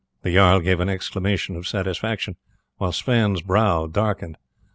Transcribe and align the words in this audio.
The 0.23 0.33
jarl 0.33 0.61
gave 0.61 0.79
an 0.79 0.89
exclamation 0.89 1.55
of 1.55 1.67
satisfaction, 1.67 2.35
while 2.77 2.91
Sweyn's 2.91 3.43
brow 3.43 3.85
darkened. 3.85 4.35